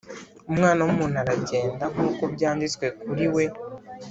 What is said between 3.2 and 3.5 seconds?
we